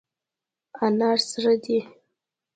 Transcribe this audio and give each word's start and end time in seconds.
انار 0.85 1.19
سره 1.31 1.53
دي. 1.63 1.79